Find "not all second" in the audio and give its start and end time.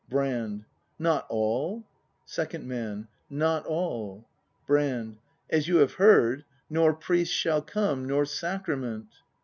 0.97-2.65